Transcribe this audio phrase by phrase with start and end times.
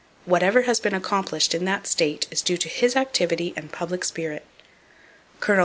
[0.25, 4.43] Whatever has been accomplished in that state is due to his activity and public spirit.
[5.39, 5.59] Col.